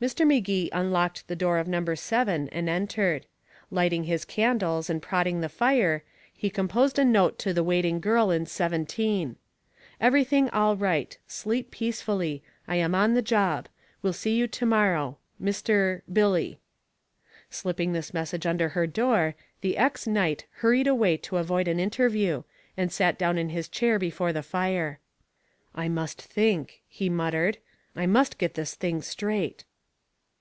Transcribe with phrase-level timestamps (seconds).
[0.00, 0.24] Mr.
[0.24, 3.26] Magee unlocked the door of number seven and entered.
[3.68, 8.30] Lighting his candles and prodding the fire, he composed a note to the waiting girl
[8.30, 9.34] in seventeen:
[10.00, 11.18] "Everything all right.
[11.26, 12.44] Sleep peacefully.
[12.68, 13.66] I am on the job.
[14.00, 15.18] Will see you to morrow.
[15.42, 16.02] Mr.
[16.12, 16.60] Billy."
[17.50, 22.44] Slipping this message under her door, the ex knight hurried away to avoid an interview,
[22.76, 25.00] and sat down in his chair before the fire.
[25.74, 27.58] "I must think," he muttered.
[27.96, 29.64] "I must get this thing straight."